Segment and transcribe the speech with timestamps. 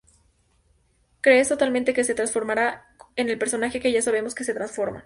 [1.21, 4.99] Crees totalmente que se transformará en el personaje que ya sabemos que se transforma".